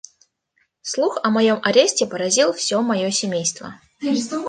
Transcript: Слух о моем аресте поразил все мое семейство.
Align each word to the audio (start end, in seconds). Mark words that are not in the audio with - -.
Слух 0.81 1.19
о 1.21 1.29
моем 1.29 1.59
аресте 1.61 2.07
поразил 2.07 2.53
все 2.53 2.81
мое 2.81 3.11
семейство. 3.11 3.79